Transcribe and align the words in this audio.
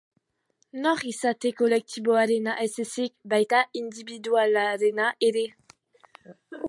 Nor 0.85 1.01
izate 1.09 1.51
kolektiboarena 1.59 2.55
ez 2.65 2.69
ezik, 2.85 3.13
baita 3.35 3.61
indibidualarena 3.83 5.11
ere. 5.29 5.45